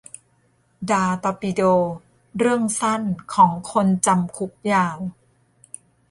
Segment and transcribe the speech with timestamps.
[0.91, 1.61] ดา ตอร์ปิโด:
[2.37, 3.01] เรื่องสั้น
[3.33, 4.97] ของคนจำ คุก ยาว